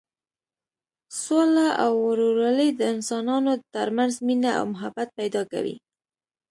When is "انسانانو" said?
2.93-3.53